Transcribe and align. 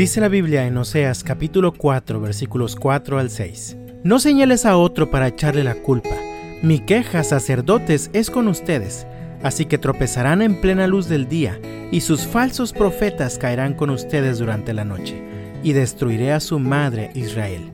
Dice 0.00 0.22
la 0.22 0.28
Biblia 0.28 0.66
en 0.66 0.78
Oseas 0.78 1.22
capítulo 1.22 1.74
4 1.74 2.22
versículos 2.22 2.74
4 2.74 3.18
al 3.18 3.28
6. 3.28 3.76
No 4.02 4.18
señales 4.18 4.64
a 4.64 4.78
otro 4.78 5.10
para 5.10 5.28
echarle 5.28 5.62
la 5.62 5.74
culpa. 5.74 6.16
Mi 6.62 6.78
queja, 6.78 7.22
sacerdotes, 7.22 8.08
es 8.14 8.30
con 8.30 8.48
ustedes. 8.48 9.06
Así 9.42 9.66
que 9.66 9.76
tropezarán 9.76 10.40
en 10.40 10.58
plena 10.58 10.86
luz 10.86 11.06
del 11.06 11.28
día, 11.28 11.60
y 11.90 12.00
sus 12.00 12.22
falsos 12.22 12.72
profetas 12.72 13.36
caerán 13.36 13.74
con 13.74 13.90
ustedes 13.90 14.38
durante 14.38 14.72
la 14.72 14.86
noche, 14.86 15.22
y 15.62 15.74
destruiré 15.74 16.32
a 16.32 16.40
su 16.40 16.58
madre 16.58 17.10
Israel. 17.14 17.70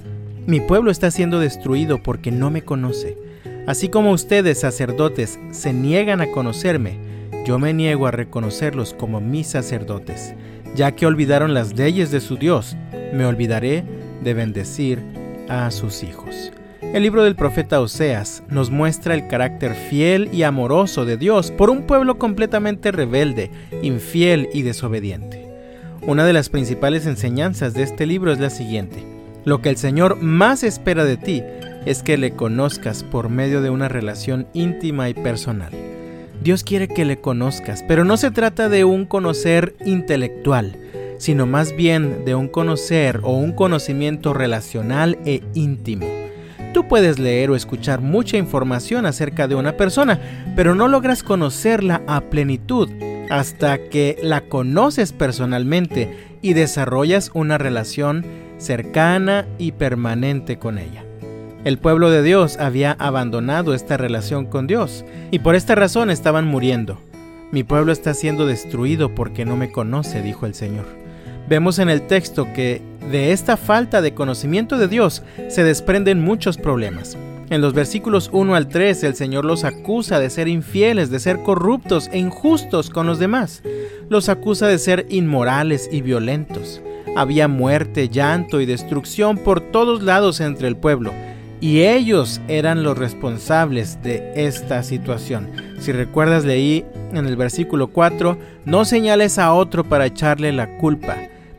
Mi 0.48 0.58
pueblo 0.58 0.90
está 0.90 1.12
siendo 1.12 1.38
destruido 1.38 2.02
porque 2.02 2.32
no 2.32 2.50
me 2.50 2.62
conoce. 2.62 3.16
Así 3.68 3.88
como 3.88 4.10
ustedes, 4.10 4.58
sacerdotes, 4.58 5.38
se 5.52 5.72
niegan 5.72 6.20
a 6.20 6.32
conocerme, 6.32 6.98
yo 7.44 7.60
me 7.60 7.72
niego 7.72 8.08
a 8.08 8.10
reconocerlos 8.10 8.94
como 8.94 9.20
mis 9.20 9.46
sacerdotes. 9.46 10.34
Ya 10.74 10.92
que 10.92 11.06
olvidaron 11.06 11.54
las 11.54 11.76
leyes 11.76 12.10
de 12.10 12.20
su 12.20 12.36
Dios, 12.36 12.76
me 13.12 13.24
olvidaré 13.24 13.84
de 14.22 14.34
bendecir 14.34 15.02
a 15.48 15.70
sus 15.70 16.02
hijos. 16.02 16.52
El 16.82 17.02
libro 17.02 17.24
del 17.24 17.36
profeta 17.36 17.80
Oseas 17.80 18.42
nos 18.48 18.70
muestra 18.70 19.14
el 19.14 19.26
carácter 19.28 19.74
fiel 19.74 20.30
y 20.32 20.44
amoroso 20.44 21.04
de 21.04 21.16
Dios 21.16 21.50
por 21.50 21.68
un 21.68 21.82
pueblo 21.82 22.18
completamente 22.18 22.92
rebelde, 22.92 23.50
infiel 23.82 24.48
y 24.52 24.62
desobediente. 24.62 25.46
Una 26.02 26.24
de 26.24 26.32
las 26.32 26.48
principales 26.48 27.06
enseñanzas 27.06 27.74
de 27.74 27.82
este 27.82 28.06
libro 28.06 28.32
es 28.32 28.38
la 28.38 28.50
siguiente. 28.50 29.04
Lo 29.44 29.60
que 29.60 29.68
el 29.68 29.76
Señor 29.76 30.22
más 30.22 30.62
espera 30.62 31.04
de 31.04 31.16
ti 31.16 31.42
es 31.84 32.02
que 32.02 32.16
le 32.16 32.32
conozcas 32.32 33.04
por 33.04 33.28
medio 33.28 33.62
de 33.62 33.70
una 33.70 33.88
relación 33.88 34.46
íntima 34.54 35.08
y 35.08 35.14
personal. 35.14 35.72
Dios 36.42 36.62
quiere 36.62 36.88
que 36.88 37.04
le 37.04 37.20
conozcas, 37.20 37.84
pero 37.86 38.04
no 38.04 38.16
se 38.16 38.30
trata 38.30 38.68
de 38.68 38.84
un 38.84 39.04
conocer 39.06 39.74
intelectual, 39.84 40.76
sino 41.18 41.46
más 41.46 41.74
bien 41.74 42.24
de 42.24 42.34
un 42.34 42.48
conocer 42.48 43.20
o 43.22 43.32
un 43.32 43.52
conocimiento 43.52 44.34
relacional 44.34 45.18
e 45.24 45.42
íntimo. 45.54 46.06
Tú 46.72 46.86
puedes 46.88 47.18
leer 47.18 47.50
o 47.50 47.56
escuchar 47.56 48.02
mucha 48.02 48.36
información 48.36 49.06
acerca 49.06 49.48
de 49.48 49.54
una 49.54 49.78
persona, 49.78 50.20
pero 50.54 50.74
no 50.74 50.88
logras 50.88 51.22
conocerla 51.22 52.02
a 52.06 52.20
plenitud 52.20 52.90
hasta 53.30 53.78
que 53.88 54.18
la 54.22 54.42
conoces 54.42 55.12
personalmente 55.12 56.36
y 56.42 56.52
desarrollas 56.52 57.30
una 57.32 57.56
relación 57.56 58.26
cercana 58.58 59.46
y 59.58 59.72
permanente 59.72 60.58
con 60.58 60.78
ella. 60.78 61.05
El 61.66 61.78
pueblo 61.78 62.10
de 62.10 62.22
Dios 62.22 62.58
había 62.58 62.92
abandonado 62.92 63.74
esta 63.74 63.96
relación 63.96 64.46
con 64.46 64.68
Dios 64.68 65.04
y 65.32 65.40
por 65.40 65.56
esta 65.56 65.74
razón 65.74 66.10
estaban 66.10 66.46
muriendo. 66.46 67.00
Mi 67.50 67.64
pueblo 67.64 67.90
está 67.90 68.14
siendo 68.14 68.46
destruido 68.46 69.16
porque 69.16 69.44
no 69.44 69.56
me 69.56 69.72
conoce, 69.72 70.22
dijo 70.22 70.46
el 70.46 70.54
Señor. 70.54 70.84
Vemos 71.48 71.80
en 71.80 71.88
el 71.88 72.02
texto 72.02 72.46
que 72.54 72.82
de 73.10 73.32
esta 73.32 73.56
falta 73.56 74.00
de 74.00 74.14
conocimiento 74.14 74.78
de 74.78 74.86
Dios 74.86 75.24
se 75.48 75.64
desprenden 75.64 76.22
muchos 76.22 76.56
problemas. 76.56 77.18
En 77.50 77.60
los 77.60 77.72
versículos 77.72 78.30
1 78.32 78.54
al 78.54 78.68
3 78.68 79.02
el 79.02 79.16
Señor 79.16 79.44
los 79.44 79.64
acusa 79.64 80.20
de 80.20 80.30
ser 80.30 80.46
infieles, 80.46 81.10
de 81.10 81.18
ser 81.18 81.42
corruptos 81.42 82.08
e 82.12 82.18
injustos 82.18 82.90
con 82.90 83.08
los 83.08 83.18
demás. 83.18 83.64
Los 84.08 84.28
acusa 84.28 84.68
de 84.68 84.78
ser 84.78 85.06
inmorales 85.08 85.88
y 85.90 86.00
violentos. 86.00 86.80
Había 87.16 87.48
muerte, 87.48 88.08
llanto 88.08 88.60
y 88.60 88.66
destrucción 88.66 89.36
por 89.36 89.60
todos 89.60 90.04
lados 90.04 90.40
entre 90.40 90.68
el 90.68 90.76
pueblo, 90.76 91.12
y 91.60 91.82
ellos 91.82 92.40
eran 92.48 92.82
los 92.82 92.98
responsables 92.98 94.02
de 94.02 94.32
esta 94.34 94.82
situación. 94.82 95.50
Si 95.78 95.92
recuerdas 95.92 96.44
leí 96.44 96.84
en 97.12 97.26
el 97.26 97.36
versículo 97.36 97.88
4, 97.88 98.38
no 98.64 98.84
señales 98.84 99.38
a 99.38 99.52
otro 99.52 99.84
para 99.84 100.06
echarle 100.06 100.52
la 100.52 100.76
culpa 100.78 101.16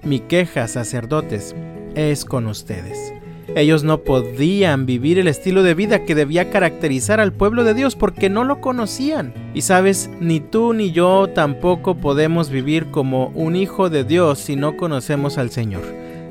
mi 0.07 0.19
queja, 0.21 0.67
sacerdotes, 0.67 1.53
es 1.93 2.23
con 2.23 2.47
ustedes. 2.47 3.13
Ellos 3.55 3.83
no 3.83 3.99
podían 3.99 4.85
vivir 4.85 5.19
el 5.19 5.27
estilo 5.27 5.63
de 5.63 5.73
vida 5.73 6.05
que 6.05 6.15
debía 6.15 6.49
caracterizar 6.49 7.19
al 7.19 7.33
pueblo 7.33 7.63
de 7.63 7.73
Dios 7.73 7.95
porque 7.95 8.29
no 8.29 8.43
lo 8.43 8.61
conocían. 8.61 9.33
Y 9.53 9.61
sabes, 9.61 10.09
ni 10.21 10.39
tú 10.39 10.73
ni 10.73 10.91
yo 10.91 11.27
tampoco 11.33 11.95
podemos 11.95 12.49
vivir 12.49 12.85
como 12.87 13.27
un 13.35 13.55
hijo 13.55 13.89
de 13.89 14.03
Dios 14.03 14.39
si 14.39 14.55
no 14.55 14.77
conocemos 14.77 15.37
al 15.37 15.49
Señor. 15.49 15.83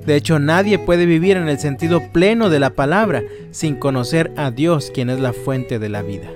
De 0.06 0.14
hecho, 0.16 0.38
nadie 0.38 0.78
puede 0.78 1.04
vivir 1.04 1.36
en 1.36 1.48
el 1.48 1.58
sentido 1.58 2.00
pleno 2.12 2.48
de 2.48 2.60
la 2.60 2.70
palabra 2.70 3.22
sin 3.50 3.74
conocer 3.74 4.32
a 4.36 4.50
Dios, 4.50 4.90
quien 4.94 5.10
es 5.10 5.20
la 5.20 5.32
fuente 5.32 5.78
de 5.78 5.88
la 5.88 6.02
vida. 6.02 6.30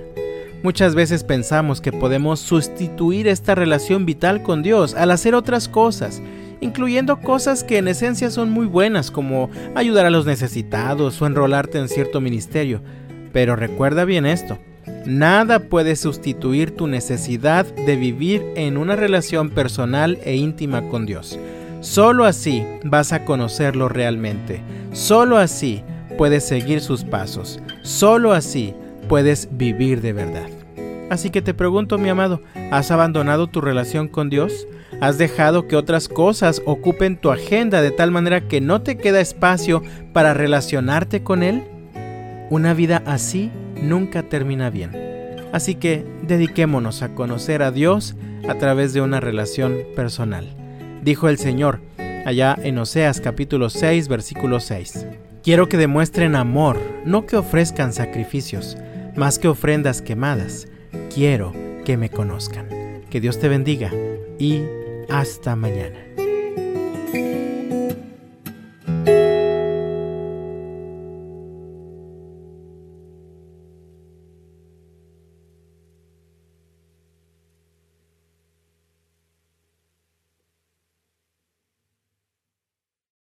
Muchas 0.61 0.93
veces 0.93 1.23
pensamos 1.23 1.81
que 1.81 1.91
podemos 1.91 2.39
sustituir 2.39 3.27
esta 3.27 3.55
relación 3.55 4.05
vital 4.05 4.43
con 4.43 4.61
Dios 4.61 4.93
al 4.93 5.09
hacer 5.11 5.33
otras 5.33 5.67
cosas 5.67 6.21
incluyendo 6.61 7.19
cosas 7.19 7.63
que 7.63 7.79
en 7.79 7.87
esencia 7.87 8.29
son 8.29 8.51
muy 8.51 8.67
buenas 8.67 9.11
como 9.11 9.49
ayudar 9.75 10.05
a 10.05 10.11
los 10.11 10.25
necesitados 10.25 11.21
o 11.21 11.25
enrolarte 11.25 11.79
en 11.79 11.89
cierto 11.89 12.21
ministerio. 12.21 12.81
Pero 13.33 13.55
recuerda 13.55 14.05
bien 14.05 14.25
esto, 14.25 14.59
nada 15.05 15.59
puede 15.59 15.95
sustituir 15.95 16.71
tu 16.71 16.87
necesidad 16.87 17.65
de 17.65 17.95
vivir 17.95 18.43
en 18.55 18.77
una 18.77 18.95
relación 18.95 19.49
personal 19.49 20.19
e 20.23 20.35
íntima 20.35 20.87
con 20.87 21.05
Dios. 21.05 21.37
Solo 21.81 22.25
así 22.25 22.63
vas 22.83 23.11
a 23.11 23.25
conocerlo 23.25 23.89
realmente. 23.89 24.61
Solo 24.91 25.37
así 25.37 25.83
puedes 26.15 26.47
seguir 26.47 26.79
sus 26.79 27.03
pasos. 27.03 27.59
Solo 27.81 28.33
así 28.33 28.75
puedes 29.09 29.49
vivir 29.51 30.01
de 30.01 30.13
verdad. 30.13 30.47
Así 31.09 31.31
que 31.31 31.41
te 31.41 31.55
pregunto, 31.55 31.97
mi 31.97 32.07
amado, 32.07 32.41
¿has 32.69 32.91
abandonado 32.91 33.47
tu 33.47 33.61
relación 33.61 34.07
con 34.07 34.29
Dios? 34.29 34.67
¿Has 35.01 35.17
dejado 35.17 35.67
que 35.67 35.75
otras 35.75 36.07
cosas 36.07 36.61
ocupen 36.65 37.17
tu 37.17 37.31
agenda 37.31 37.81
de 37.81 37.89
tal 37.89 38.11
manera 38.11 38.47
que 38.47 38.61
no 38.61 38.83
te 38.83 38.97
queda 38.97 39.19
espacio 39.19 39.81
para 40.13 40.35
relacionarte 40.35 41.23
con 41.23 41.41
Él? 41.41 41.63
Una 42.51 42.75
vida 42.75 43.01
así 43.07 43.49
nunca 43.81 44.21
termina 44.21 44.69
bien. 44.69 44.91
Así 45.51 45.73
que 45.73 46.05
dediquémonos 46.21 47.01
a 47.01 47.15
conocer 47.15 47.63
a 47.63 47.71
Dios 47.71 48.15
a 48.47 48.53
través 48.55 48.93
de 48.93 49.01
una 49.01 49.19
relación 49.19 49.79
personal. 49.95 50.60
Dijo 51.01 51.29
el 51.29 51.37
Señor 51.37 51.81
allá 52.25 52.55
en 52.61 52.77
Oseas 52.77 53.21
capítulo 53.21 53.69
6 53.69 54.07
versículo 54.07 54.59
6. 54.59 55.07
Quiero 55.43 55.67
que 55.67 55.77
demuestren 55.77 56.35
amor, 56.35 56.79
no 57.05 57.25
que 57.25 57.35
ofrezcan 57.35 57.93
sacrificios, 57.93 58.77
más 59.15 59.39
que 59.39 59.47
ofrendas 59.47 60.03
quemadas. 60.03 60.67
Quiero 61.13 61.53
que 61.83 61.97
me 61.97 62.09
conozcan. 62.09 62.67
Que 63.09 63.19
Dios 63.19 63.39
te 63.39 63.49
bendiga 63.49 63.91
y 64.37 64.61
hasta 65.09 65.55
mañana. 65.55 65.97